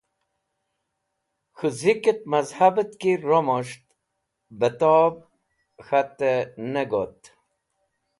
[1.57, 3.83] K̃hũ zikẽt mẽzhabẽt ki romos̃ht
[4.59, 5.15] betẽb
[5.85, 7.19] k̃hatẽ ne got.